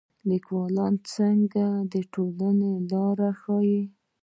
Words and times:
لیکوال 0.29 0.77
څنګه 1.13 1.65
ټولنې 2.13 2.73
ته 2.89 3.01
لار 3.17 3.19
ښيي؟ 3.41 3.81